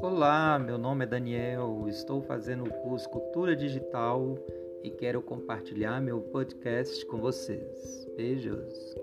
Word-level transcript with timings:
Olá, 0.00 0.60
meu 0.60 0.78
nome 0.78 1.04
é 1.04 1.08
Daniel, 1.08 1.86
estou 1.88 2.22
fazendo 2.22 2.62
o 2.62 2.72
curso 2.82 3.08
Cultura 3.08 3.56
Digital 3.56 4.38
e 4.84 4.92
quero 4.92 5.20
compartilhar 5.20 6.00
meu 6.00 6.20
podcast 6.20 7.04
com 7.06 7.18
vocês. 7.18 8.06
Beijos! 8.16 8.94